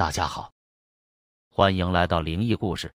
[0.00, 0.54] 大家好，
[1.50, 2.90] 欢迎来到灵异故事。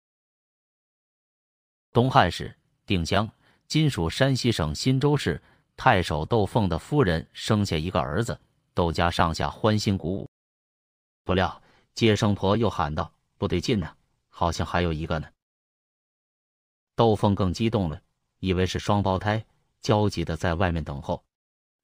[1.91, 3.27] 东汉时，定江
[3.65, 5.41] （今属山西省忻州市）
[5.75, 8.39] 太守窦凤的夫人生下一个儿子，
[8.75, 10.29] 窦家上下欢欣鼓舞。
[11.23, 11.59] 不料
[11.95, 13.95] 接生婆又喊道：“不对劲呐，
[14.29, 15.27] 好像还有一个呢。”
[16.95, 17.99] 窦凤更激动了，
[18.37, 19.43] 以为是双胞胎，
[19.79, 21.25] 焦急的在外面等候。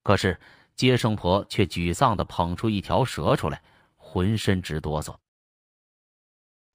[0.04, 0.40] 可是
[0.76, 3.64] 接生婆却沮丧的捧出一条蛇出来。
[4.10, 5.14] 浑身直哆嗦，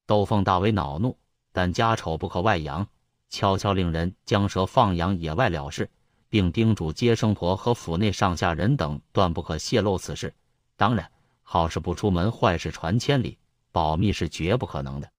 [0.07, 1.19] 窦凤大为恼怒，
[1.51, 2.87] 但家丑不可外扬，
[3.31, 5.91] 悄悄令人将蛇放养野外了事，
[6.29, 10.33] 并叮嘱接生婆和府内上下人等断不可泄露此事。
[10.77, 11.11] 当然，
[11.43, 13.39] 好事不出门，坏事传千里，
[13.73, 15.11] 保密是绝不可能的。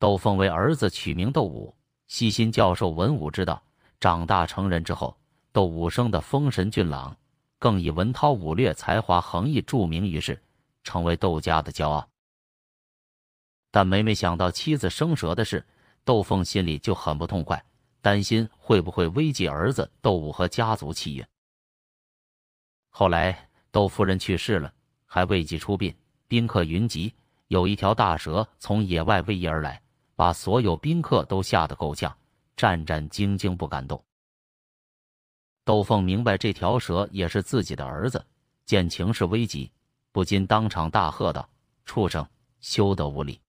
[0.00, 1.72] 窦凤为儿子取名窦武，
[2.08, 3.62] 悉心教授文武之道。
[4.00, 5.16] 长大成人之后，
[5.52, 7.16] 窦武生的风神俊朗，
[7.60, 10.42] 更以文韬武略、才华横溢著名于世。
[10.88, 12.08] 成为窦家的骄傲，
[13.70, 15.62] 但每每想到妻子生蛇的事，
[16.02, 17.62] 窦凤心里就很不痛快，
[18.00, 21.26] 担心会不会危及儿子窦武和家族气运。
[22.88, 24.72] 后来窦夫人去世了，
[25.04, 25.94] 还未及出殡，
[26.26, 27.12] 宾客云集，
[27.48, 29.82] 有一条大蛇从野外逶迤而来，
[30.16, 32.16] 把所有宾客都吓得够呛，
[32.56, 34.02] 战战兢兢不敢动。
[35.66, 38.24] 窦凤明白这条蛇也是自己的儿子，
[38.64, 39.70] 见情势危急。
[40.18, 41.48] 不禁当场大喝道
[41.86, 43.40] ：“畜生，休得无礼！”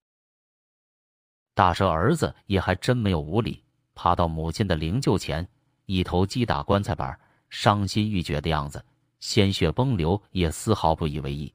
[1.56, 3.64] 大蛇儿子也还真没有无礼，
[3.95, 5.50] 爬到母亲的灵柩前，
[5.88, 8.86] 一头击打棺材板，伤心欲绝的样子，
[9.20, 11.52] 鲜血崩流，也丝毫不以为意。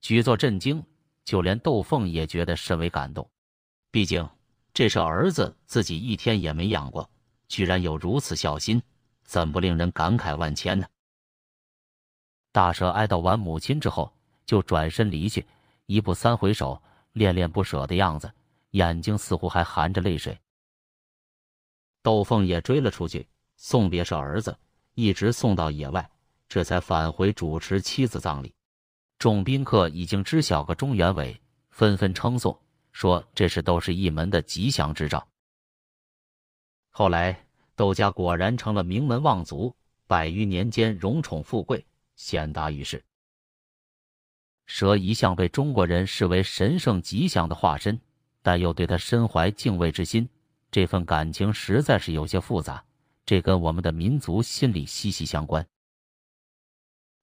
[0.00, 0.84] 举座震惊，
[1.24, 3.30] 就连窦凤也觉得甚为感动。
[3.92, 4.28] 毕竟
[4.72, 7.08] 这是儿子自己一天也没养过，
[7.46, 8.82] 居然有如此孝心，
[9.22, 10.88] 怎不令人感慨万千呢？
[12.54, 14.14] 大蛇哀悼完母亲之后，
[14.46, 15.44] 就转身离去，
[15.86, 16.80] 一步三回首，
[17.10, 18.32] 恋恋不舍的样子，
[18.70, 20.38] 眼睛似乎还含着泪水。
[22.00, 24.56] 窦凤也追了出去，送别是儿子，
[24.94, 26.08] 一直送到野外，
[26.48, 28.54] 这才返回主持妻子葬礼。
[29.18, 31.36] 众宾客已经知晓个中原委，
[31.70, 32.56] 纷纷称颂，
[32.92, 35.26] 说这是窦氏一门的吉祥之兆。
[36.90, 39.74] 后来，窦家果然成了名门望族，
[40.06, 41.84] 百余年间荣宠富贵。
[42.16, 43.04] 显达于世。
[44.66, 48.00] 蛇一向被中国人视为神圣吉祥的化身，
[48.42, 50.28] 但又对他身怀敬畏之心，
[50.70, 52.82] 这份感情实在是有些复杂。
[53.26, 55.66] 这跟我们的民族心理息息相关。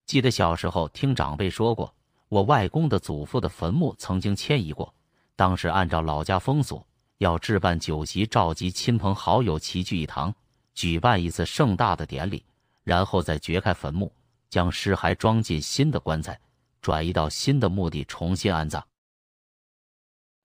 [0.05, 1.93] 记得小时候听长辈说过，
[2.27, 4.93] 我外公的祖父的坟墓曾经迁移过，
[5.35, 6.85] 当时按照老家风俗，
[7.19, 10.33] 要置办酒席，召集亲朋好友齐聚一堂，
[10.73, 12.43] 举办一次盛大的典礼，
[12.83, 14.11] 然后再掘开坟墓。
[14.51, 16.39] 将尸骸装进新的棺材，
[16.81, 18.85] 转移到新的墓地重新安葬。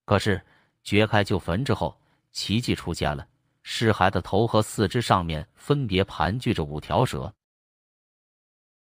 [0.05, 0.41] 可是
[0.85, 2.01] 掘开旧坟之后，
[2.31, 3.27] 奇迹出现了，
[3.65, 7.35] 尸骸的头和四肢上面分别盘踞着五条蛇。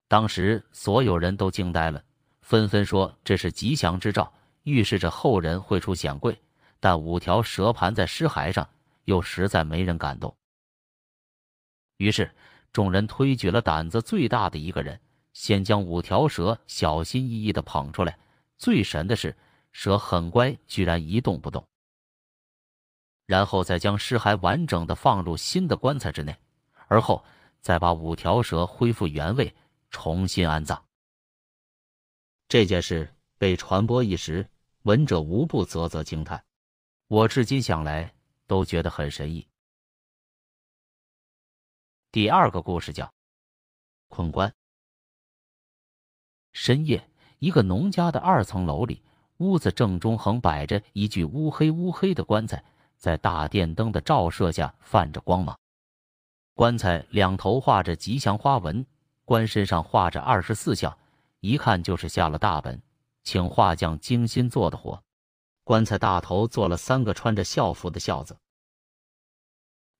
[0.07, 2.03] 当时所有人都惊呆了，
[2.41, 6.41] 纷纷说这是吉祥之兆，预示着后人会出显贵。
[6.79, 8.71] 但五条蛇盘在尸骸上，
[9.07, 10.33] 又实在没人敢动。
[11.97, 12.33] 于是
[12.73, 15.01] 众人推举了胆子最大的一个人。
[15.39, 18.19] 先将五条蛇小心翼翼的捧出来，
[18.57, 19.39] 最神的是，
[19.71, 21.65] 蛇很乖，居然一动不动。
[23.25, 26.37] 然后再将尸骸完整的放入新的棺材之内，
[26.89, 27.25] 而后
[27.61, 29.55] 再把五条蛇恢复原位，
[29.91, 30.85] 重新安葬。
[32.49, 34.51] 这件事被传播一时，
[34.83, 36.45] 闻者无不啧啧惊叹。
[37.07, 38.13] 我至今想来
[38.49, 39.47] 都觉得很神异。
[42.11, 43.15] 第二个故事叫
[44.09, 44.53] 困棺。
[46.61, 47.09] 深夜，
[47.39, 49.01] 一个农家的二层楼里，
[49.37, 52.65] 屋子正中横摆着一具乌黑乌黑的棺材，
[52.97, 55.57] 在大电灯的照射下泛着光芒。
[56.55, 58.85] 棺材两头画着吉祥花纹，
[59.25, 60.99] 棺身上画着二十四孝，
[61.39, 62.83] 一看就是下了大本，
[63.23, 65.01] 请画匠精心做的活。
[65.63, 68.37] 棺材大头做了三个穿着校服的孝子，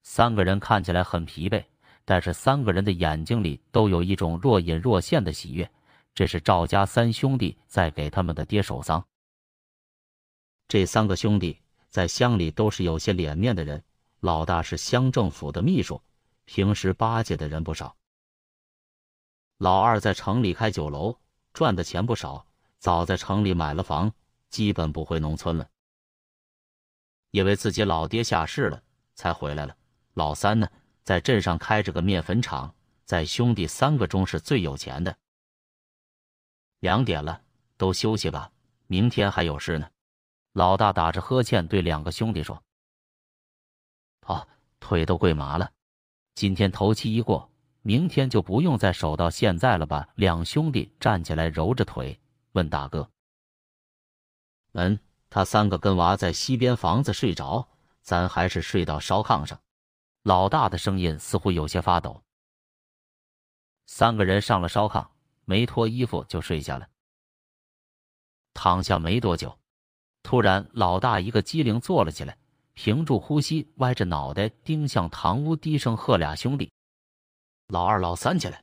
[0.03, 1.65] 三个人看起来很疲惫，
[2.05, 5.71] 但是三个人的眼睛里都有一种若隐若现的喜悦。
[6.19, 9.07] 这是赵家三兄弟在给他们的爹守丧。
[10.67, 11.61] 这三个兄弟
[11.91, 13.85] 在乡里都是有些脸面的人，
[14.19, 16.03] 老大是乡政府的秘书，
[16.45, 17.97] 平时巴结的人不少。
[19.59, 21.17] 老二在城里开酒楼，
[21.53, 22.45] 赚的钱不少，
[22.81, 24.13] 早在城里买了房，
[24.51, 25.69] 基本不回农村了。
[27.31, 28.83] 因为自己老爹下世了，
[29.15, 29.77] 才回来了。
[30.15, 30.69] 老三呢，
[31.05, 32.75] 在镇上开着个面粉厂，
[33.05, 35.17] 在兄弟三个中是最有钱的。
[36.81, 37.43] 两点了，
[37.77, 38.51] 都休息吧，
[38.87, 39.89] 明天还有事呢。
[40.53, 42.63] 老大打着呵欠对两个兄弟说
[44.27, 44.49] ：“哦，
[44.81, 45.71] 腿都跪麻了，
[46.35, 47.51] 今天头七一过，
[47.83, 52.19] 明天就不用再守到现在了吧？”两兄弟站起来揉着腿，
[52.53, 53.09] 问大哥
[54.73, 54.99] ：“嗯，
[55.31, 57.69] 他三个跟娃在西边房子睡着，
[58.03, 59.61] 咱还是睡到烧炕上？”
[60.23, 62.23] 老大的声音似乎有些发抖。
[63.87, 65.07] 三个人上了烧炕，
[65.49, 66.87] 没脱衣服就睡下了。
[68.53, 69.59] 躺下没多久。
[70.23, 72.37] 突然，老大一个机灵坐了起来，
[72.75, 76.71] 屏住呼吸，歪着脑袋盯向堂屋，低声喝：“俩兄弟，
[77.69, 78.63] 老二、老三起来！”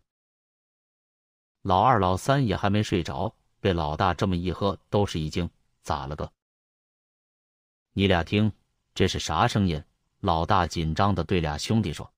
[1.64, 5.50] 老二、老三也还没睡着，被老大这么一喝，都是一惊
[5.82, 6.32] ：“咋了个？”
[7.94, 8.52] 你俩听，
[8.94, 9.84] 这是啥声音？
[10.20, 12.14] 老大紧张的对俩兄弟说。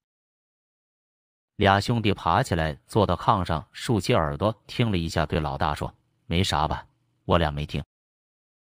[1.58, 5.92] 俩兄弟爬起来，坐到炕上，竖起耳朵听了一下，对老大说
[6.28, 6.86] ：“没啥吧？
[7.26, 7.84] 我俩没听。”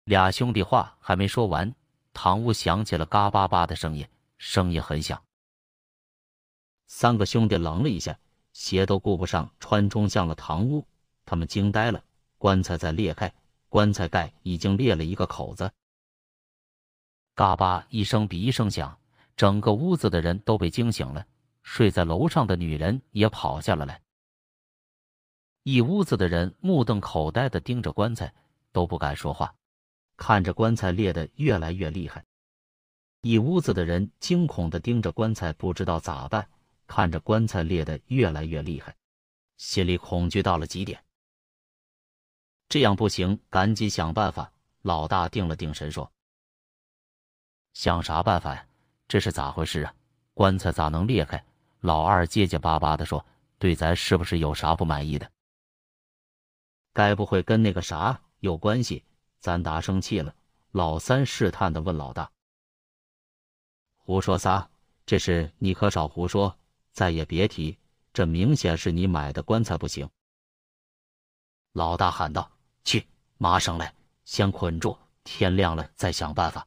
[0.05, 1.75] 俩兄弟话还没说完，
[2.15, 5.23] 堂屋响起了嘎巴巴的声音，声音很响。
[6.87, 8.19] 三个兄弟愣了一下，
[8.55, 10.87] 鞋都顾不上穿，冲向了堂屋。
[11.27, 12.03] 他们惊呆了，
[12.39, 13.31] 棺材在裂开，
[13.69, 15.71] 棺材盖已经裂了一个口子。
[17.35, 18.99] 嘎巴一声比一声响，
[19.37, 21.27] 整个屋子的人都被惊醒了。
[21.73, 24.03] 睡在楼上的女人也跑下了来。
[25.63, 28.35] 一屋子的人目瞪口呆的盯着棺材，
[28.73, 29.55] 都不敢说话。
[30.17, 32.25] 看着棺材裂得越来越厉害，
[33.21, 36.51] 一屋子的人惊恐的盯着棺材，不知道咋办。
[36.89, 38.97] 看着棺材裂得越来越厉害，
[39.57, 41.05] 心里恐惧到了极点。
[42.69, 44.53] 这样不行，赶紧想办法。
[44.83, 46.11] 老大定了定神说
[47.75, 48.67] ：“想啥办法呀？
[49.07, 49.95] 这是咋回事啊？
[50.35, 51.41] 棺材咋能裂开？”
[51.81, 53.25] 老二结结巴巴的说
[53.59, 55.31] ：“对咱是不是有啥不满意的？
[56.93, 59.05] 该不会跟那个啥有关系？”
[59.41, 60.35] 咱达生气了，
[60.71, 62.31] 老三试探的问老大
[63.97, 64.69] ：“胡说啥？
[65.07, 66.59] 这事你可少胡说，
[66.93, 67.79] 再也别提，
[68.13, 70.09] 这明显是你买的棺材不行。”
[71.73, 72.51] 老大喊道
[72.85, 73.07] ：“去，
[73.39, 73.95] 麻绳来，
[74.25, 76.67] 先捆住，天亮了再想办法。”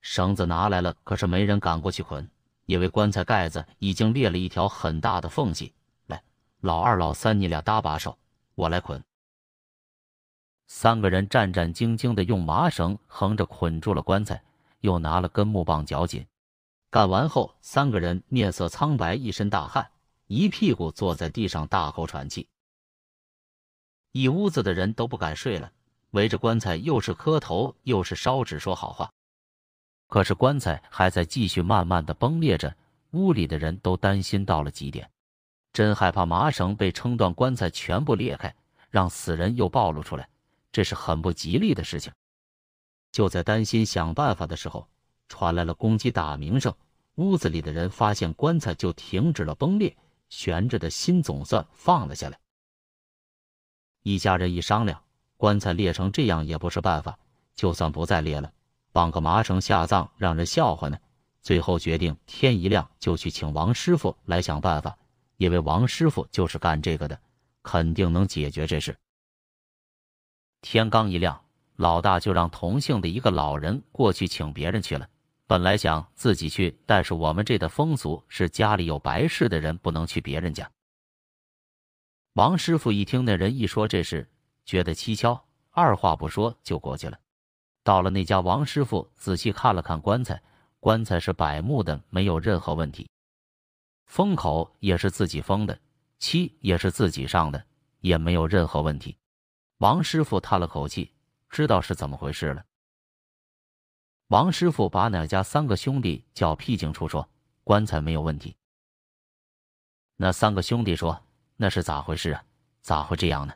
[0.00, 2.30] 绳子拿来了，可是没人敢过去捆，
[2.72, 5.74] 因为棺材盖子已经裂了一条很大的缝隙。
[6.06, 6.22] 来，
[6.60, 8.16] 老二、老三，你俩搭把手，
[8.54, 9.04] 我来捆。
[10.68, 14.42] 三个人战战兢兢地用麻绳横着捆住了棺材，
[14.80, 16.26] 又拿了根木棒绞紧。
[16.88, 19.90] 干完后，三个人面色苍白，一身大汗，
[20.26, 22.48] 一屁股坐在地上大口喘气。
[24.12, 25.70] 一屋子的人都不敢睡了，
[26.12, 29.12] 围着棺材又是磕头又是烧纸说好话。
[30.12, 32.76] 可是棺材还在继续慢慢的崩裂着，
[33.12, 35.10] 屋里的人都担心到了极点，
[35.72, 38.54] 真害怕麻绳被撑断，棺材全部裂开，
[38.90, 40.28] 让死人又暴露出来。
[40.70, 42.12] 这是很不吉利的事情。
[43.10, 44.86] 就在担心想办法的时候，
[45.30, 46.74] 传来了公鸡打鸣声。
[47.14, 49.96] 屋子里的人发现棺材就停止了崩裂，
[50.28, 52.38] 悬着的心总算放了下来。
[54.02, 55.02] 一家人一商量，
[55.38, 57.18] 棺材裂成这样也不是办法，
[57.54, 58.52] 就算不再裂了，
[58.92, 60.98] 绑个麻绳下葬，让人笑话呢。
[61.40, 64.96] 最后决定天一亮就去请王师傅来想办法，
[65.38, 67.18] 因为王师傅就是干这个的，
[67.62, 68.96] 肯定能解决这事。
[70.60, 71.44] 天刚一亮，
[71.74, 75.08] 老大就让同姓的一个老人过去请别人去了。
[75.48, 80.70] 本来想自己去，但是我们这的风俗是家里有白事的人不能去别人家。
[82.34, 84.30] 王师傅一听那人一说这事，
[84.64, 87.18] 觉得蹊跷，二话不说就过去了。
[87.82, 90.42] 到了那家，王师傅仔细看了看棺材，
[90.80, 93.08] 棺材是柏木的，没有任何问题，
[94.06, 95.78] 封口也是自己封的，
[96.18, 97.64] 漆也是自己上的，
[98.00, 99.16] 也没有任何问题。
[99.78, 101.12] 王师傅叹了口气，
[101.50, 102.64] 知道是怎么回事了。
[104.28, 107.28] 王师傅把哪家三个兄弟叫僻静处，说
[107.64, 108.56] ：“棺材没有问题。”
[110.16, 111.24] 那三个兄弟说
[111.56, 112.44] ：“那是咋回事啊？
[112.80, 113.54] 咋会这样呢？”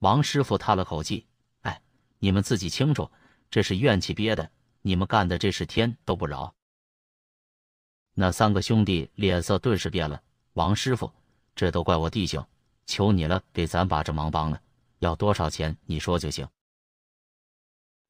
[0.00, 1.26] 王师傅叹了口气：“，
[2.20, 3.10] 你们自己清楚，
[3.50, 4.48] 这是怨气憋的，
[4.82, 6.54] 你们干的这事天都不饶。”
[8.14, 10.22] 那三个兄弟脸色顿时变了。
[10.52, 11.12] 王师傅，
[11.54, 12.46] 这都怪我弟兄。
[12.86, 14.60] 求你了，给咱把这忙帮了，
[14.98, 16.46] 要多少钱你说就行。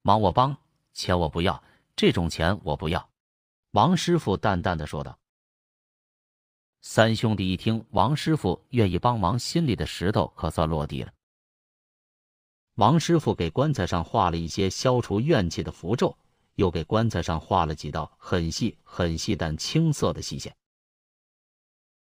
[0.02, 0.56] 忙我帮，
[0.94, 1.62] 钱我不要，
[1.94, 3.10] 这种钱我不要。
[3.72, 5.18] 王师傅淡淡的说道。
[6.80, 11.12] 三兄弟一听王师傅愿意帮忙，心里的石头可算落地了。
[12.74, 16.16] 王师傅给棺材上画了一些消除怨气的符咒，
[16.54, 20.54] 又给棺材上画了几道很细很细但青色的细线，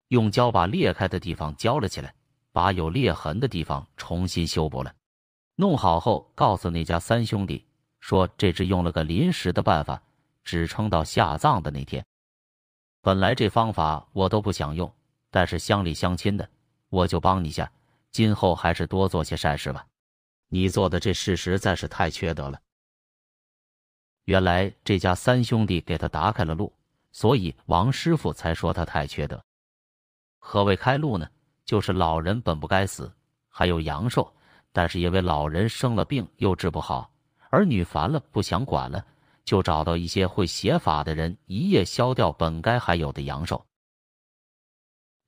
[0.08, 2.14] 用胶把裂开的地方胶了起来。
[2.52, 4.92] 把有裂痕的地方重新修补了。
[5.54, 7.64] 弄好后，告诉那家三兄弟
[8.00, 10.02] 说：“这只用了个临时的办法，
[10.42, 12.04] 只撑到下葬的那天。
[13.02, 14.92] 本来这方法我都不想用，
[15.30, 16.50] 但是乡里乡亲的，
[16.88, 17.70] 我就帮你下。
[18.10, 19.86] 今后还是多做些善事吧。
[20.50, 22.60] 你做的这事实在是太缺德了。”
[24.24, 26.70] 原来这家三兄弟给他打开了路，
[27.10, 29.42] 所以王师傅才说他太缺德。
[30.38, 31.26] 何谓开路呢？
[31.64, 33.10] 就是老人本不该死，
[33.48, 34.30] 还有阳寿。
[34.72, 37.12] 但是因为老人生了病又治不好，
[37.50, 39.04] 儿女烦了不想管了，
[39.44, 43.66] 就找到一些会邪法的人，一夜消掉本该还有的阳寿。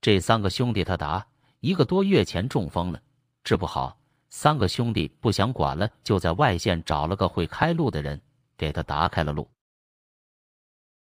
[0.01, 1.27] 这三个兄弟他答
[1.59, 3.03] 一个多月前中风了，
[3.43, 3.99] 治不好，
[4.35, 8.19] 三个兄弟不想管了，就在外县找了个会开路的人，
[8.57, 9.47] 给他打开了路。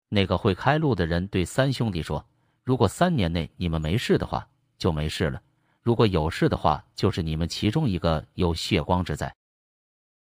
[0.08, 2.24] 那个会开路的人对三兄弟说
[2.64, 5.42] ：“如果三年内你们没事的话，就没事了。”
[5.84, 9.32] 如果有事的话，就是你们其中一个有血光之灾。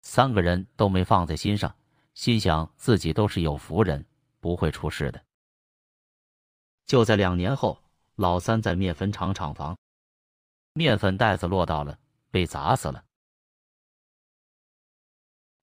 [0.03, 1.73] 三个人都没放在心上，
[2.15, 4.05] 心想自己都是有福人，
[4.41, 5.23] 不会出事的。
[6.85, 7.81] 就在两年后，
[8.17, 9.79] 老三在面粉厂厂房，
[10.73, 11.97] 面粉袋子落到了，
[12.31, 13.05] 被砸死了。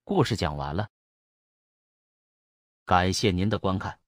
[0.04, 0.90] 故事讲完了，
[2.86, 4.00] 感谢您的观看。